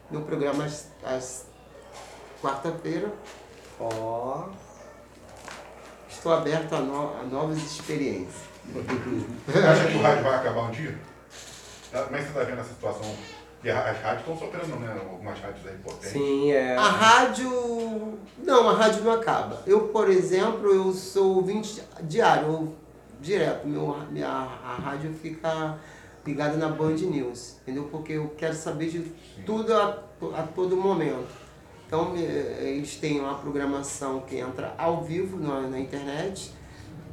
no 0.10 0.22
programa 0.22 0.64
às, 0.64 0.88
às 1.04 1.46
quarta-feira. 2.42 3.12
Ó. 3.80 4.48
Estou 6.10 6.32
aberto 6.34 6.74
a, 6.74 6.80
no- 6.80 7.20
a 7.20 7.24
novas 7.24 7.58
experiências. 7.58 8.36
Você 9.48 9.60
acha 9.60 9.88
que 9.88 9.98
o 9.98 10.02
rádio 10.02 10.24
vai 10.24 10.36
acabar 10.36 10.62
um 10.62 10.72
dia? 10.72 10.98
Como 11.92 12.16
é 12.16 12.20
que 12.20 12.24
você 12.24 12.30
está 12.30 12.44
vendo 12.44 12.62
essa 12.62 12.70
situação? 12.70 13.16
E 13.64 13.70
a- 13.70 13.92
as 13.92 14.02
rádios 14.02 14.22
estão 14.22 14.38
sofrendo, 14.38 14.76
né? 14.80 14.98
Algumas 15.10 15.40
rádios 15.40 15.68
aí 15.68 15.76
potentes. 15.78 16.10
Sim, 16.10 16.52
é. 16.52 16.76
A 16.76 16.82
rádio. 16.90 18.18
Não, 18.44 18.70
a 18.70 18.74
rádio 18.74 19.04
não 19.04 19.12
acaba. 19.14 19.62
Eu, 19.68 19.88
por 19.90 20.10
exemplo, 20.10 20.68
eu 20.74 20.92
sou 20.92 21.36
ouvinte 21.36 21.82
diário, 22.04 22.48
eu, 22.48 22.76
direto. 23.22 23.68
Meu, 23.68 23.96
minha, 24.10 24.28
a 24.28 24.76
rádio 24.84 25.14
fica 25.14 25.78
ligada 26.26 26.58
na 26.58 26.70
Band 26.70 26.96
News, 26.96 27.58
entendeu? 27.62 27.84
Porque 27.92 28.14
eu 28.14 28.34
quero 28.38 28.56
saber 28.56 28.90
de 28.90 29.12
tudo 29.46 29.74
a, 29.76 30.00
a 30.38 30.44
todo 30.56 30.76
momento. 30.76 31.28
Então, 31.88 32.16
eles 32.16 32.96
têm 32.96 33.20
uma 33.20 33.36
programação 33.36 34.22
que 34.22 34.38
entra 34.38 34.74
ao 34.78 35.04
vivo 35.04 35.38
na, 35.38 35.62
na 35.68 35.78
internet, 35.80 36.52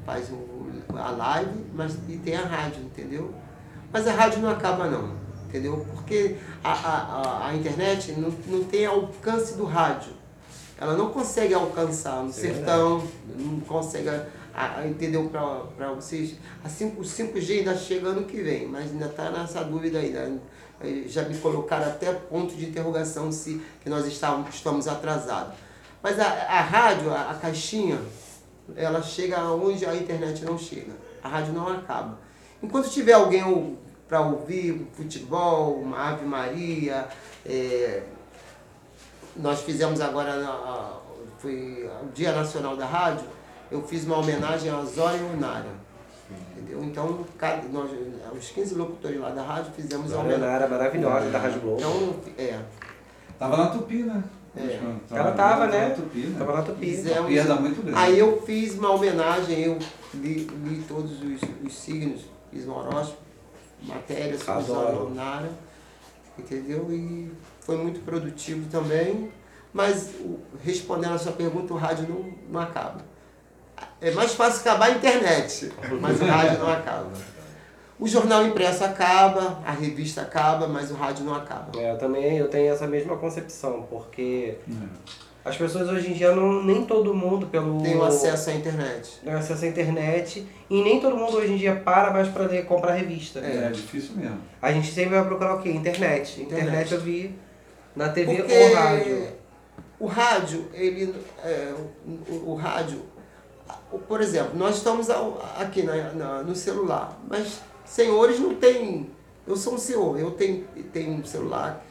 faz 0.06 0.30
o, 0.30 0.68
a 0.96 1.10
live, 1.10 1.64
mas 1.74 1.94
e 2.08 2.16
tem 2.16 2.36
a 2.36 2.42
rádio, 2.44 2.82
entendeu? 2.82 3.34
Mas 3.92 4.06
a 4.06 4.12
rádio 4.12 4.40
não 4.40 4.50
acaba 4.50 4.86
não, 4.86 5.14
entendeu? 5.48 5.84
Porque 5.94 6.36
a, 6.62 6.72
a, 6.72 7.48
a, 7.48 7.54
internet 7.54 8.12
não, 8.12 8.30
não 8.46 8.64
tem 8.64 8.84
alcance 8.86 9.54
do 9.54 9.64
rádio. 9.64 10.12
Ela 10.80 10.96
não 10.96 11.10
consegue 11.10 11.54
alcançar 11.54 12.22
no 12.22 12.28
é 12.30 12.32
sertão, 12.32 13.02
não 13.36 13.58
consegue, 13.60 14.08
a, 14.08 14.26
a- 14.54 14.86
entendeu? 14.86 15.28
Para 15.28 15.92
vocês. 15.92 16.36
A 16.62 16.68
5, 16.68 17.00
o 17.00 17.04
5G 17.04 17.58
ainda 17.60 17.76
chega 17.76 18.08
ano 18.08 18.24
que 18.24 18.40
vem, 18.40 18.66
mas 18.66 18.90
ainda 18.92 19.06
está 19.06 19.30
nessa 19.30 19.64
dúvida 19.64 19.98
ainda. 19.98 20.40
Eh, 20.80 21.02
Já 21.06 21.22
me 21.24 21.36
colocaram 21.38 21.86
até 21.86 22.12
ponto 22.12 22.54
de 22.54 22.66
interrogação 22.66 23.32
se 23.32 23.60
que 23.82 23.90
nós 23.90 24.06
estamos, 24.06 24.54
estamos 24.54 24.86
atrasados. 24.86 25.54
Mas 26.00 26.20
a, 26.20 26.26
a 26.26 26.60
rádio, 26.60 27.12
a, 27.12 27.30
a 27.30 27.34
caixinha, 27.34 27.98
ela 28.76 29.02
chega 29.02 29.42
onde 29.50 29.84
a 29.84 29.96
internet 29.96 30.44
não 30.44 30.56
chega. 30.56 30.92
A 31.22 31.28
rádio 31.28 31.52
não 31.52 31.66
acaba. 31.66 32.20
Enquanto 32.62 32.88
tiver 32.88 33.14
alguém 33.14 33.42
para 34.08 34.20
ouvir 34.20 34.86
futebol, 34.94 35.74
uma 35.80 36.10
Ave 36.10 36.24
Maria, 36.24 37.06
eh, 37.44 38.02
nós 39.36 39.60
fizemos 39.62 40.00
agora, 40.00 40.32
a- 40.32 40.98
foi 41.38 41.88
o 42.02 42.08
Dia 42.12 42.32
Nacional 42.32 42.76
da 42.76 42.86
Rádio, 42.86 43.24
eu 43.70 43.82
fiz 43.82 44.04
uma 44.04 44.18
homenagem 44.18 44.70
a 44.70 44.82
Zóia 44.84 45.20
Onara. 45.34 45.78
Entendeu? 46.56 46.82
Então, 46.84 47.24
cada, 47.38 47.62
nós, 47.68 47.90
os 48.36 48.50
15 48.50 48.74
locutores 48.74 49.18
lá 49.20 49.30
da 49.30 49.42
rádio 49.42 49.72
fizemos 49.74 50.12
a 50.12 50.16
A 50.16 50.20
homenagem. 50.20 50.42
Renara 50.44 50.68
maravilhosa 50.68 51.30
da 51.30 51.38
Rádio 51.38 51.60
Globo. 51.60 51.78
Então, 51.78 52.16
é, 52.36 52.58
Tava 53.38 53.56
na 53.56 53.66
Tupi, 53.68 54.02
né? 54.02 54.22
É. 54.56 54.80
Ela 55.10 55.32
tava, 55.32 55.66
né? 55.68 55.88
Na 55.90 55.94
Tupi, 55.94 56.18
né? 56.18 56.36
Tava 56.38 56.52
na 56.54 56.62
Tupi. 56.62 56.86
Fizemos- 56.86 57.30
Ia 57.30 57.44
dar 57.44 57.60
muito 57.60 57.80
grande. 57.82 57.98
Aí 57.98 58.18
eu 58.18 58.42
fiz 58.42 58.74
uma 58.74 58.90
homenagem, 58.90 59.60
eu 59.60 59.78
li, 60.14 60.40
li 60.64 60.84
todos 60.88 61.12
os, 61.22 61.40
os 61.64 61.74
signos, 61.78 62.22
fiz 62.50 62.66
um 62.66 62.72
horóscopo, 62.72 63.22
matéria 63.82 64.38
sobre 64.38 64.52
Adoro. 64.52 64.96
Zóia 64.96 64.98
Onara, 65.00 65.50
entendeu? 66.38 66.86
E 66.90 67.30
foi 67.60 67.76
muito 67.76 68.00
produtivo 68.00 68.68
também, 68.70 69.30
mas 69.72 70.14
respondendo 70.64 71.14
a 71.14 71.18
sua 71.18 71.32
pergunta, 71.32 71.72
o 71.72 71.76
rádio 71.76 72.08
não, 72.08 72.32
não 72.50 72.60
acaba. 72.60 73.04
É 74.00 74.10
mais 74.10 74.34
fácil 74.34 74.60
acabar 74.60 74.86
a 74.86 74.90
internet, 74.92 75.72
mas 76.00 76.20
o 76.20 76.24
rádio 76.24 76.58
não 76.58 76.70
acaba. 76.72 77.12
O 78.00 78.06
jornal 78.06 78.46
impresso 78.46 78.84
acaba, 78.84 79.60
a 79.66 79.72
revista 79.72 80.22
acaba, 80.22 80.68
mas 80.68 80.90
o 80.90 80.94
rádio 80.94 81.24
não 81.24 81.34
acaba. 81.34 81.78
É, 81.80 81.92
eu 81.92 81.98
também 81.98 82.38
eu 82.38 82.48
tenho 82.48 82.72
essa 82.72 82.86
mesma 82.86 83.16
concepção, 83.16 83.86
porque 83.90 84.56
É. 84.68 85.27
as 85.48 85.56
pessoas 85.56 85.88
hoje 85.88 86.10
em 86.10 86.12
dia 86.14 86.34
não. 86.34 86.62
Nem 86.62 86.84
todo 86.84 87.12
mundo 87.14 87.46
pelo. 87.46 87.80
Tem 87.82 88.00
acesso 88.02 88.50
à 88.50 88.54
internet. 88.54 89.18
tem 89.24 89.32
acesso 89.32 89.64
à 89.64 89.68
internet. 89.68 90.46
E 90.70 90.82
nem 90.82 91.00
todo 91.00 91.16
mundo 91.16 91.36
hoje 91.38 91.52
em 91.52 91.56
dia 91.56 91.74
para 91.76 92.12
mais 92.12 92.28
pra 92.28 92.44
ler, 92.44 92.64
comprar 92.66 92.92
revista. 92.94 93.40
É, 93.40 93.70
difícil 93.70 94.16
mesmo. 94.16 94.38
A 94.62 94.72
gente 94.72 94.92
sempre 94.92 95.10
vai 95.16 95.24
procurar 95.24 95.54
o 95.56 95.62
quê? 95.62 95.70
Internet. 95.70 96.40
Internet, 96.42 96.64
Internet. 96.66 96.94
eu 96.94 97.00
vi 97.00 97.34
na 97.96 98.08
TV 98.10 98.36
Porque 98.36 98.54
ou 98.54 98.74
rádio. 98.74 99.28
o 100.00 100.06
rádio, 100.06 100.68
ele, 100.72 101.14
é, 101.44 101.74
o, 102.30 102.50
o 102.52 102.54
rádio, 102.54 103.02
por 104.06 104.20
exemplo, 104.20 104.56
nós 104.56 104.76
estamos 104.76 105.08
aqui 105.58 105.82
na- 105.82 106.12
na- 106.12 106.42
no 106.42 106.54
celular, 106.54 107.18
mas 107.28 107.60
senhores 107.84 108.38
não 108.38 108.54
têm. 108.54 109.10
Eu 109.46 109.56
sou 109.56 109.74
um 109.74 109.78
senhor, 109.78 110.18
eu 110.20 110.30
tenho, 110.32 110.64
tenho 110.92 111.12
um 111.12 111.24
celular, 111.24 111.82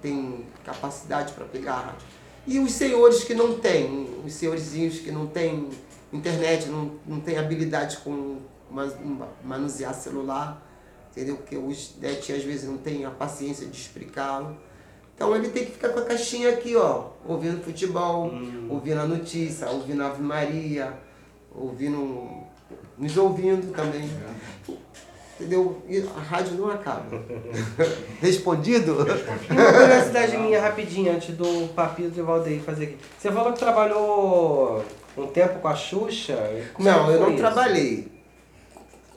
tenho 0.00 0.46
capacidade 0.64 1.32
para 1.32 1.44
pegar 1.44 1.72
a 1.74 1.80
rádio. 1.80 2.06
E 2.46 2.58
os 2.58 2.72
senhores 2.72 3.22
que 3.24 3.34
não 3.34 3.58
têm, 3.58 4.08
os 4.24 4.32
senhorzinhos 4.32 4.98
que 4.98 5.10
não 5.10 5.26
têm 5.26 5.68
internet, 6.12 6.66
não, 6.68 6.92
não 7.06 7.20
têm 7.20 7.38
habilidade 7.38 7.98
com 7.98 8.38
ma- 8.70 8.88
manusear 9.44 9.94
celular, 9.94 10.66
entendeu? 11.10 11.36
Porque 11.36 11.56
os 11.56 11.94
netinhos 12.00 12.40
às 12.40 12.46
vezes 12.46 12.68
não 12.68 12.78
têm 12.78 13.04
a 13.04 13.10
paciência 13.10 13.66
de 13.66 13.76
explicá-lo. 13.76 14.56
Então 15.14 15.36
ele 15.36 15.50
tem 15.50 15.66
que 15.66 15.72
ficar 15.72 15.90
com 15.90 15.98
a 16.00 16.04
caixinha 16.04 16.48
aqui, 16.48 16.74
ó, 16.76 17.10
ouvindo 17.28 17.62
futebol, 17.62 18.30
ouvindo 18.70 19.00
a 19.00 19.06
notícia, 19.06 19.68
ouvindo 19.68 20.02
a 20.02 20.06
Ave 20.06 20.22
Maria, 20.22 20.94
ouvindo. 21.54 22.42
nos 22.96 23.16
ouvindo 23.18 23.70
também. 23.74 24.08
Entendeu? 25.40 25.82
E 25.88 25.98
a 26.00 26.20
rádio 26.20 26.52
não 26.52 26.70
acaba. 26.70 27.06
Respondido? 28.20 28.98
E 29.48 29.52
uma 29.52 29.72
curiosidade 29.72 30.36
minha 30.36 30.60
rapidinho, 30.60 31.12
antes 31.12 31.34
do 31.34 31.68
Papito 31.74 32.18
e 32.18 32.20
o 32.20 32.26
Valdeir 32.26 32.60
fazer 32.60 32.84
aqui. 32.84 32.96
Você 33.18 33.32
falou 33.32 33.54
que 33.54 33.58
trabalhou 33.58 34.84
um 35.16 35.26
tempo 35.28 35.60
com 35.60 35.68
a 35.68 35.74
Xuxa? 35.74 36.36
Como 36.74 36.86
é 36.86 36.92
Não, 36.92 37.10
eu 37.10 37.20
não 37.20 37.28
isso? 37.30 37.38
trabalhei. 37.38 38.12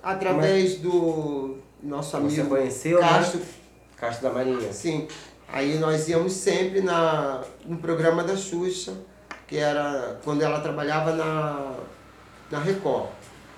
Através 0.01 0.77
do 0.77 1.57
nosso 1.81 2.11
Você 2.11 2.39
amigo 2.41 2.55
conheceu, 2.55 3.01
né? 3.01 3.07
Castro, 3.09 3.41
Castro 3.97 4.29
da 4.29 4.33
Marinha. 4.33 4.71
Sim. 4.71 5.07
Aí 5.49 5.77
nós 5.77 6.07
íamos 6.07 6.31
sempre 6.33 6.79
na, 6.81 7.41
no 7.65 7.77
programa 7.77 8.23
da 8.23 8.35
Xuxa, 8.37 8.93
que 9.45 9.57
era 9.57 10.19
quando 10.23 10.41
ela 10.41 10.61
trabalhava 10.61 11.11
na, 11.11 11.73
na 12.49 12.59
Record. 12.59 13.09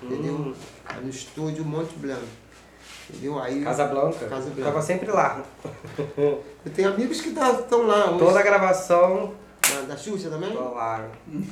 Entendeu? 0.02 0.34
Hum. 0.34 0.54
No 1.02 1.08
estúdio 1.10 1.64
Monte 1.64 1.94
Blanc. 1.96 2.22
Entendeu? 3.08 3.38
Aí 3.38 3.62
Casa 3.62 3.84
Blanca. 3.86 4.26
Casa 4.26 4.50
Blanca. 4.50 4.62
Tava 4.64 4.82
sempre 4.82 5.10
lá. 5.10 5.44
eu 6.18 6.72
tenho 6.74 6.88
amigos 6.88 7.20
que 7.20 7.28
estão 7.28 7.86
lá 7.86 8.10
hoje. 8.10 8.18
Toda 8.18 8.40
a 8.40 8.42
gravação, 8.42 9.32
Da, 9.62 9.80
da 9.82 9.96
Xuxa 9.96 10.28
também? 10.28 10.52
lá. 10.54 11.08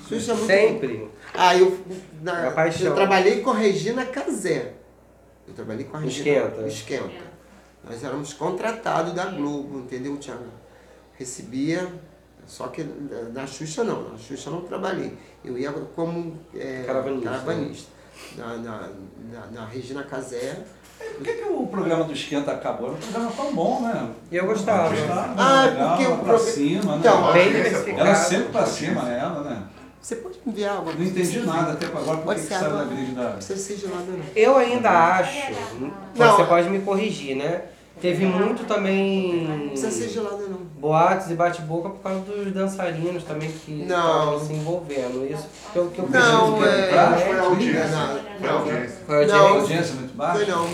Xuxa 0.08 0.32
é 0.32 0.34
muito 0.34 0.46
Sempre. 0.46 1.08
Ah, 1.32 1.56
eu, 1.56 1.78
na, 2.22 2.40
Minha 2.40 2.50
paixão. 2.52 2.86
eu 2.88 2.94
trabalhei 2.94 3.40
com 3.40 3.50
a 3.50 3.54
Regina 3.54 4.04
Casé. 4.06 4.72
Eu 5.46 5.54
trabalhei 5.54 5.84
com 5.84 5.96
a 5.96 6.00
Regina. 6.00 6.28
Esquenta. 6.38 6.66
Esquenta. 6.66 7.34
Nós 7.88 8.02
éramos 8.02 8.32
contratados 8.32 9.12
da 9.12 9.26
Globo, 9.26 9.80
entendeu, 9.80 10.16
Tiago? 10.16 10.44
Recebia, 11.18 11.86
só 12.46 12.68
que 12.68 12.82
na 13.32 13.46
Xuxa 13.46 13.84
não, 13.84 14.08
na 14.10 14.18
Xuxa 14.18 14.50
não 14.50 14.62
trabalhei. 14.62 15.16
Eu 15.44 15.56
ia 15.58 15.70
como 15.70 16.38
é, 16.54 16.82
Caravanista. 16.86 17.30
caravanista. 17.30 17.90
Na, 18.36 18.56
na, 18.56 18.90
na, 19.32 19.46
na 19.52 19.64
Regina 19.66 20.02
Casé. 20.02 20.64
Por 20.98 21.22
que, 21.22 21.32
que 21.32 21.44
o 21.44 21.66
programa 21.66 22.04
do 22.04 22.12
Esquenta 22.12 22.50
acabou? 22.52 22.88
Era 22.88 22.96
um 22.96 22.98
programa 22.98 23.32
tão 23.36 23.54
bom, 23.54 23.80
né? 23.82 24.08
E 24.32 24.36
eu 24.36 24.46
gostava. 24.46 24.88
Gostava, 24.88 25.34
Ah, 25.36 25.64
legal, 25.66 25.88
porque 25.96 26.06
o 26.12 26.16
pra 26.16 26.24
prog- 26.24 26.40
cima, 26.50 26.92
né? 26.92 26.98
Então, 26.98 27.32
Bem 27.32 27.42
Audiência, 27.46 27.52
diversificado. 27.64 28.08
Era 28.08 28.14
sempre 28.16 28.48
pra 28.48 28.66
cima 28.66 29.08
ela, 29.12 29.42
né? 29.42 29.62
Você 30.00 30.16
pode 30.16 30.38
me 30.44 30.52
enviar 30.52 30.76
água? 30.78 30.92
Não 30.92 31.04
entendi 31.04 31.38
nada 31.40 31.72
até 31.72 31.86
agora 31.86 32.04
por 32.18 32.24
Pode 32.24 32.40
que 32.40 32.46
que 32.46 32.52
ser 32.52 32.60
saiu 32.60 32.76
da 32.76 32.84
grid 32.84 33.12
da... 33.12 33.22
Não 33.22 33.32
precisa 33.32 33.58
ser 33.58 33.76
gelada, 33.78 34.04
não. 34.08 34.24
Eu 34.36 34.56
ainda 34.56 34.90
acho, 34.90 35.52
Não. 36.14 36.36
você 36.36 36.44
pode 36.44 36.68
me 36.68 36.80
corrigir, 36.80 37.36
né? 37.36 37.62
Teve 38.00 38.26
muito 38.26 38.64
também 38.66 39.44
Não 39.46 39.68
precisa 39.68 39.90
ser 39.90 40.08
gelada, 40.08 40.46
não. 40.48 40.58
boatos 40.58 41.30
e 41.30 41.34
bate-boca 41.34 41.88
por 41.90 42.02
causa 42.02 42.20
dos 42.20 42.52
dançarinos 42.52 43.22
também 43.24 43.50
que 43.50 43.84
Não. 43.86 44.34
estavam 44.36 44.46
se 44.46 44.52
envolvendo. 44.52 45.24
Isso 45.32 45.46
pelo 45.72 45.90
que 45.90 46.00
eu 46.00 46.08
Não, 46.08 46.58
percebi 46.58 46.68
é- 46.78 46.88
pela 46.90 47.06
Foi 47.06 47.22
a 47.22 47.26
internet. 47.26 47.44
audiência. 47.46 47.88
Foi 48.38 48.48
a 48.48 48.52
audiência. 48.52 48.98
Foi 49.06 49.14
audiência. 49.16 49.38
audiência 49.48 49.94
muito 49.94 50.14
baixa? 50.16 50.36
Foi 50.44 50.46
não. 50.46 50.68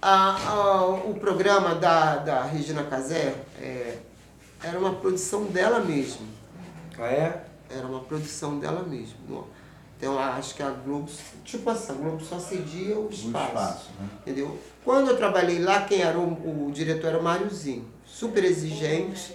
A- 0.00 0.36
a- 0.48 0.86
o 0.86 1.14
programa 1.14 1.74
da, 1.74 2.16
da 2.16 2.42
Regina 2.44 2.82
Casé 2.84 3.34
é, 3.60 3.96
era 4.62 4.78
uma 4.78 4.92
produção 4.94 5.44
dela 5.44 5.80
mesma. 5.80 6.26
Ah, 6.98 7.06
é? 7.06 7.44
Era 7.68 7.86
uma 7.86 8.00
produção 8.00 8.58
dela 8.58 8.84
mesma. 8.88 9.16
Então 10.04 10.18
acho 10.18 10.54
que 10.54 10.62
a 10.62 10.68
Globo, 10.68 11.10
tipo 11.46 11.70
assim, 11.70 11.92
a 11.92 11.94
Globo 11.94 12.22
só 12.22 12.38
cedia 12.38 12.94
o 12.94 13.06
O 13.06 13.10
espaço. 13.10 13.46
espaço, 13.46 13.90
né? 13.98 14.06
Entendeu? 14.20 14.58
Quando 14.84 15.08
eu 15.08 15.16
trabalhei 15.16 15.58
lá, 15.60 15.80
quem 15.80 16.02
era 16.02 16.18
o, 16.18 16.66
o 16.66 16.70
diretor 16.70 17.06
era 17.08 17.18
o 17.18 17.22
Máriozinho. 17.22 17.86
Super 18.04 18.44
exigente, 18.44 19.34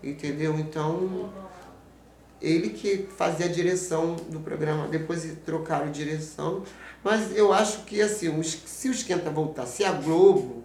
entendeu? 0.00 0.56
Então, 0.56 1.28
ele 2.40 2.70
que 2.70 3.08
fazia 3.16 3.46
a 3.46 3.48
direção 3.48 4.14
do 4.28 4.38
programa. 4.38 4.86
Depois 4.86 5.26
trocaram 5.44 5.90
direção. 5.90 6.62
Mas 7.02 7.36
eu 7.36 7.52
acho 7.52 7.78
que, 7.80 8.00
assim, 8.00 8.40
se 8.44 8.88
o 8.88 8.92
Esquenta 8.92 9.30
voltar, 9.30 9.66
se 9.66 9.84
a 9.84 9.90
Globo 9.90 10.62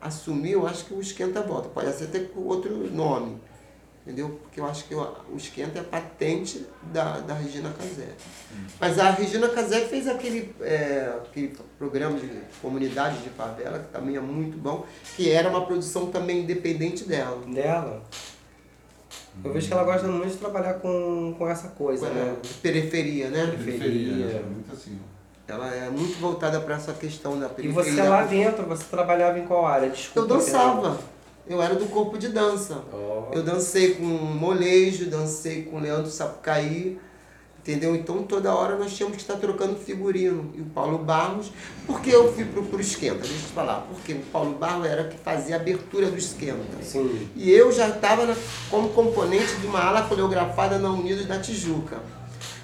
assumir, 0.00 0.52
eu 0.52 0.66
acho 0.66 0.86
que 0.86 0.94
o 0.94 1.00
Esquenta 1.02 1.42
volta. 1.42 1.68
Pode 1.68 1.88
até 1.88 2.06
ter 2.06 2.30
com 2.30 2.40
outro 2.44 2.90
nome. 2.90 3.42
Entendeu? 4.02 4.40
Porque 4.42 4.58
eu 4.58 4.64
acho 4.64 4.84
que 4.84 4.94
o 4.94 5.36
Esquenta 5.36 5.78
é 5.78 5.82
patente 5.82 6.66
da, 6.92 7.18
da 7.18 7.34
Regina 7.34 7.70
Casé. 7.70 8.08
Mas 8.80 8.98
a 8.98 9.10
Regina 9.10 9.48
Casé 9.50 9.80
fez 9.82 10.08
aquele, 10.08 10.54
é, 10.62 11.12
aquele 11.18 11.54
programa 11.78 12.18
de 12.18 12.28
comunidade 12.62 13.18
de 13.18 13.28
favela, 13.30 13.78
que 13.78 13.92
também 13.92 14.16
é 14.16 14.20
muito 14.20 14.56
bom, 14.56 14.86
que 15.16 15.30
era 15.30 15.50
uma 15.50 15.66
produção 15.66 16.06
também 16.06 16.40
independente 16.40 17.04
dela. 17.04 17.44
Dela? 17.46 18.02
Eu 19.44 19.52
vejo 19.52 19.68
que 19.68 19.72
ela 19.72 19.84
gosta 19.84 20.08
muito 20.08 20.32
de 20.32 20.38
trabalhar 20.38 20.74
com, 20.74 21.34
com 21.38 21.48
essa 21.48 21.68
coisa, 21.68 22.08
né? 22.08 22.36
De 22.42 22.54
periferia, 22.54 23.28
né? 23.28 23.46
Periferia. 23.46 23.78
Periferia, 23.80 24.42
muito 24.42 24.72
assim. 24.72 24.98
Ela 25.46 25.74
é 25.74 25.90
muito 25.90 26.18
voltada 26.20 26.60
para 26.60 26.76
essa 26.76 26.92
questão 26.92 27.38
da 27.38 27.46
E 27.46 27.50
periferia. 27.50 27.94
você 27.94 28.08
lá 28.08 28.22
dentro, 28.24 28.64
você 28.66 28.84
trabalhava 28.84 29.38
em 29.38 29.46
qual 29.46 29.66
área? 29.66 29.90
Desculpa. 29.90 30.20
Eu 30.20 30.26
dançava. 30.38 30.98
Eu 31.50 31.60
era 31.60 31.74
do 31.74 31.86
corpo 31.86 32.16
de 32.16 32.28
dança. 32.28 32.84
Ó. 32.92 33.32
Eu 33.32 33.42
dancei 33.42 33.94
com 33.96 34.04
Molejo, 34.04 35.10
dancei 35.10 35.64
com 35.64 35.80
Leandro 35.80 36.08
Sapucaí, 36.08 36.96
entendeu? 37.58 37.96
Então 37.96 38.22
toda 38.22 38.54
hora 38.54 38.76
nós 38.76 38.96
tínhamos 38.96 39.16
que 39.16 39.22
estar 39.22 39.34
trocando 39.34 39.74
figurino. 39.74 40.52
E 40.54 40.60
o 40.60 40.66
Paulo 40.66 40.98
Barros, 40.98 41.50
porque 41.88 42.08
eu 42.08 42.32
fui 42.32 42.44
pro, 42.44 42.62
pro 42.62 42.80
Esquenta, 42.80 43.18
deixa 43.22 43.34
eu 43.34 43.38
te 43.38 43.52
falar, 43.52 43.80
porque 43.80 44.12
o 44.12 44.20
Paulo 44.32 44.54
Barros 44.54 44.86
era 44.86 45.08
que 45.08 45.18
fazia 45.18 45.56
a 45.56 45.60
abertura 45.60 46.08
do 46.08 46.16
Esquenta. 46.16 46.80
Sim. 46.84 47.28
E 47.34 47.50
eu 47.50 47.72
já 47.72 47.88
estava 47.88 48.32
como 48.70 48.90
componente 48.90 49.56
de 49.56 49.66
uma 49.66 49.80
ala 49.80 50.02
coreografada 50.02 50.78
na 50.78 50.88
Unidos 50.92 51.26
da 51.26 51.40
Tijuca. 51.40 51.98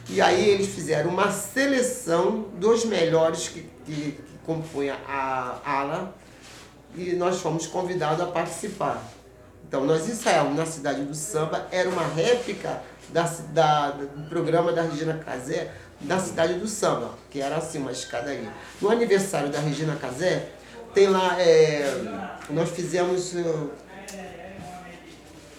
E 0.08 0.20
aí 0.20 0.48
eles 0.48 0.68
fizeram 0.68 1.10
uma 1.10 1.32
seleção 1.32 2.46
dos 2.54 2.84
melhores 2.84 3.48
que, 3.48 3.68
que, 3.84 4.12
que 4.12 4.38
compunha 4.44 4.96
a 5.08 5.58
ala 5.64 6.14
e 6.96 7.14
nós 7.14 7.40
fomos 7.40 7.66
convidados 7.66 8.20
a 8.20 8.26
participar. 8.26 9.02
Então 9.68 9.84
nós 9.84 10.08
ensaiamos 10.08 10.56
na 10.56 10.64
cidade 10.66 11.02
do 11.02 11.14
samba, 11.14 11.66
era 11.70 11.88
uma 11.88 12.06
réplica 12.06 12.80
da, 13.10 13.22
da, 13.52 13.90
do 13.90 14.28
programa 14.28 14.72
da 14.72 14.82
Regina 14.82 15.14
Casé 15.24 15.72
da 16.00 16.18
cidade 16.18 16.54
do 16.54 16.68
samba, 16.68 17.10
que 17.30 17.40
era 17.40 17.56
assim, 17.56 17.78
uma 17.78 17.90
escadaria. 17.92 18.50
No 18.80 18.90
aniversário 18.90 19.48
da 19.50 19.58
Regina 19.58 19.96
Casé, 19.96 20.50
tem 20.94 21.08
lá, 21.08 21.40
é, 21.40 21.84
nós 22.50 22.68
fizemos 22.70 23.34
eh, 23.34 23.44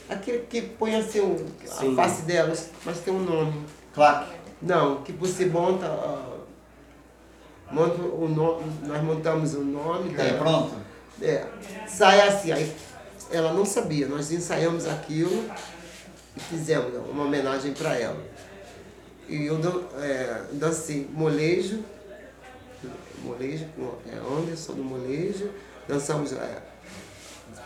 aquele 0.09 0.39
que 0.49 0.61
põe 0.61 0.95
assim 0.95 1.19
o- 1.19 1.45
a 1.65 1.95
face 1.95 2.21
delas, 2.23 2.69
mas 2.85 2.99
tem 2.99 3.13
um 3.13 3.19
nome. 3.23 3.65
Claque. 3.93 4.31
Não, 4.61 5.01
que 5.03 5.11
você 5.11 5.45
monta, 5.45 5.85
ah, 5.87 6.37
monta 7.71 8.01
o 8.01 8.27
nome, 8.27 8.63
nós 8.83 9.03
montamos 9.03 9.53
o 9.53 9.61
nome 9.63 10.09
Aí, 10.09 10.15
dela. 10.15 10.37
pronto? 10.39 10.75
É, 11.21 11.45
sai 11.87 12.27
assim, 12.27 12.51
aí 12.51 12.73
ela 13.31 13.53
não 13.53 13.65
sabia, 13.65 14.07
nós 14.07 14.31
ensaiamos 14.31 14.87
aquilo 14.87 15.49
e 16.35 16.39
fizemos 16.39 16.93
uma 17.09 17.25
homenagem 17.25 17.73
para 17.73 17.97
ela. 17.97 18.23
E 19.27 19.45
eu 19.45 19.59
é, 19.99 20.43
dancei 20.53 21.09
molejo, 21.11 21.83
molejo, 23.23 23.65
com 23.75 23.97
é, 24.09 24.15
Anderson 24.17 24.73
do 24.73 24.83
molejo, 24.83 25.49
dançamos 25.87 26.31
é, 26.31 26.61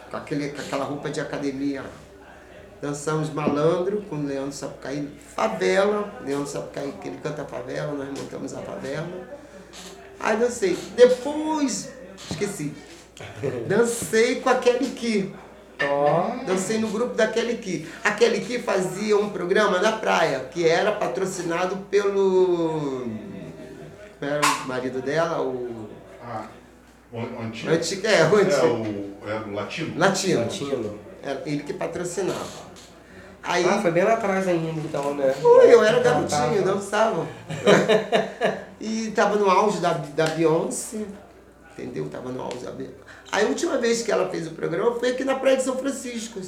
com, 0.10 0.18
aquele, 0.18 0.50
com 0.50 0.62
aquela 0.62 0.86
roupa 0.86 1.10
de 1.10 1.20
academia, 1.20 1.84
dançamos 2.82 3.30
malandro 3.30 4.02
com 4.04 4.24
Leandro 4.26 4.54
Sapucaí, 4.54 5.08
favela, 5.36 6.20
Leandro 6.26 6.48
Sapucaí, 6.48 6.92
que 6.94 7.10
ele 7.10 7.20
canta 7.22 7.46
favela, 7.46 7.94
nós 7.94 8.08
montamos 8.08 8.54
a 8.54 8.62
favela. 8.62 9.08
Aí 10.20 10.38
dancei. 10.38 10.78
Depois, 10.96 11.92
esqueci. 12.30 12.74
Dancei 13.68 14.42
com 14.42 14.50
a 14.50 14.56
Kelly 14.56 14.88
Ki. 14.88 15.34
Ó. 15.84 16.46
Dancei 16.46 16.78
no 16.78 16.88
grupo 16.90 17.16
da 17.16 17.28
Kelly 17.28 17.58
Ki. 17.58 17.88
A 18.04 18.12
Kelly 18.12 18.42
Ki 18.42 18.60
fazia 18.60 19.18
um 19.18 19.30
programa 19.30 19.80
na 19.80 19.94
praia, 19.94 20.40
que 20.52 20.68
era 20.68 20.92
patrocinado 20.92 21.78
pelo. 21.90 23.08
Como 24.20 24.32
era 24.32 24.42
o 24.42 24.68
marido 24.68 25.02
dela? 25.02 25.42
O. 25.42 25.90
Ah, 26.24 26.46
o 27.12 27.20
antigo. 27.42 27.72
Antigo, 27.72 28.08
é, 28.08 28.30
o 28.30 28.40
É 28.40 28.44
antigo. 28.44 28.68
o, 28.68 29.30
é 29.30 29.40
o 29.40 29.54
latino? 29.54 30.00
Latino. 30.00 30.42
Latino. 30.42 31.00
Era 31.24 31.42
ele 31.46 31.64
que 31.64 31.74
patrocinava. 31.74 32.72
Aí. 33.44 33.66
Ah, 33.68 33.82
foi 33.82 33.92
bem 33.92 34.04
lá 34.04 34.14
atrás 34.14 34.48
ainda, 34.48 34.80
então, 34.80 35.16
né? 35.16 35.34
Ui, 35.44 35.74
eu 35.74 35.84
era 35.84 36.00
garotinho, 36.00 36.64
dançava. 36.64 37.26
e 38.80 39.12
tava 39.16 39.36
no 39.36 39.50
auge 39.50 39.80
da, 39.80 39.94
da 39.94 40.28
Beyoncé, 40.28 41.06
entendeu? 41.84 42.08
Tava 42.10 42.30
no 42.32 42.42
auge 42.42 42.66
a 43.32 43.40
última 43.46 43.78
vez 43.78 44.02
que 44.02 44.12
ela 44.12 44.30
fez 44.30 44.48
o 44.48 44.52
programa 44.52 44.94
foi 45.00 45.12
aqui 45.12 45.24
na 45.24 45.36
Praia 45.36 45.58
de 45.58 45.64
São 45.64 45.78
Francisco. 45.78 46.40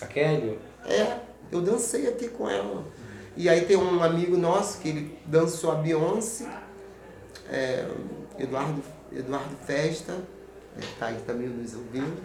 A 0.00 0.06
Kelly? 0.06 0.58
É, 0.86 1.18
eu 1.50 1.60
dancei 1.60 2.06
aqui 2.08 2.28
com 2.28 2.48
ela. 2.48 2.84
E 3.36 3.48
aí 3.48 3.62
tem 3.62 3.76
um 3.76 4.02
amigo 4.02 4.36
nosso 4.36 4.78
que 4.80 4.88
ele 4.88 5.18
dançou 5.26 5.70
a 5.72 5.74
Beyoncé, 5.76 6.46
é, 7.50 7.86
Eduardo, 8.38 8.82
Eduardo 9.12 9.56
Festa, 9.66 10.12
é, 10.76 10.80
tá 10.98 11.06
aí 11.06 11.18
também 11.26 11.48
nos 11.48 11.74
ouvindo. 11.74 12.16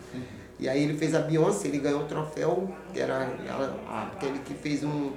E 0.60 0.70
aí 0.70 0.84
ele 0.84 0.98
fez 0.98 1.14
a 1.16 1.20
Beyoncé, 1.20 1.68
ele 1.68 1.80
ganhou 1.80 2.02
o 2.02 2.06
troféu, 2.06 2.72
que 2.94 3.00
era 3.00 3.30
ela- 3.48 4.12
aquele 4.14 4.40
que 4.40 4.54
fez 4.54 4.84
um- 4.84 5.12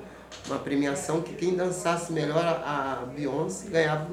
uma 0.46 0.58
premiação 0.58 1.20
que 1.22 1.34
quem 1.34 1.54
dançasse 1.54 2.12
melhor 2.12 2.44
a, 2.44 3.00
a 3.02 3.06
Beyoncé 3.06 3.68
ganhava, 3.68 4.08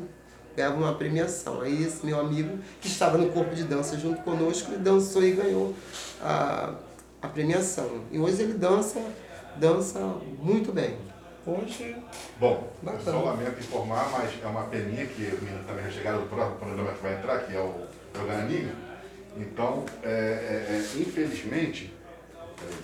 ganhava 0.56 0.78
uma 0.78 0.94
premiação. 0.94 1.62
Aí 1.62 1.84
esse 1.84 2.06
meu 2.06 2.20
amigo, 2.20 2.58
que 2.82 2.88
estava 2.88 3.18
no 3.18 3.30
corpo 3.32 3.56
de 3.56 3.64
dança 3.64 3.98
junto 3.98 4.22
conosco, 4.22 4.72
ele 4.72 4.82
dançou 4.82 5.24
e 5.24 5.32
ganhou 5.32 5.74
a, 6.22 6.74
a 7.22 7.28
premiação. 7.28 8.02
E 8.12 8.20
hoje 8.20 8.44
ele 8.44 8.54
dança, 8.54 9.02
dança 9.58 10.00
muito 10.40 10.72
bem. 10.72 10.98
Poxa. 11.46 11.94
Bom, 12.40 12.72
Bacana. 12.82 13.04
só 13.04 13.22
lamento 13.22 13.60
informar, 13.60 14.10
mas 14.12 14.32
é 14.42 14.48
uma 14.48 14.64
peninha 14.64 15.06
que 15.06 15.24
os 15.24 15.42
meninos 15.42 15.66
também 15.66 15.84
já 15.86 15.92
chegaram 15.92 16.22
do 16.22 16.30
próximo 16.30 16.58
programa 16.58 16.94
que 16.94 17.04
vai 17.04 17.16
entrar, 17.16 17.40
que 17.40 17.54
é 17.54 17.60
o 17.60 17.86
Programinha. 18.14 18.74
Então, 19.36 19.84
é, 20.04 20.08
é, 20.08 20.68
é, 20.70 21.02
infelizmente, 21.02 21.92
é, 22.38 22.66
deixa 22.66 22.76
eu 22.76 22.84